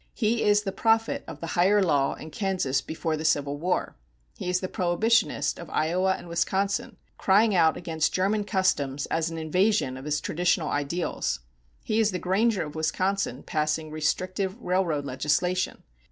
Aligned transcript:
He 0.15 0.41
is 0.43 0.63
the 0.63 0.71
prophet 0.71 1.23
of 1.27 1.41
the 1.41 1.45
"higher 1.53 1.79
law" 1.83 2.15
in 2.15 2.31
Kansas 2.31 2.81
before 2.81 3.15
the 3.15 3.23
Civil 3.23 3.57
War. 3.59 3.95
He 4.35 4.49
is 4.49 4.59
the 4.59 4.67
Prohibitionist 4.67 5.59
of 5.59 5.69
Iowa 5.69 6.15
and 6.17 6.27
Wisconsin, 6.27 6.97
crying 7.19 7.53
out 7.53 7.77
against 7.77 8.11
German 8.11 8.43
customs 8.45 9.05
as 9.11 9.29
an 9.29 9.37
invasion 9.37 9.97
of 9.97 10.05
his 10.05 10.19
traditional 10.19 10.69
ideals. 10.69 11.41
He 11.83 11.99
is 11.99 12.09
the 12.09 12.17
Granger 12.17 12.63
of 12.65 12.73
Wisconsin, 12.73 13.43
passing 13.43 13.91
restrictive 13.91 14.59
railroad 14.59 15.05
legislation. 15.05 15.83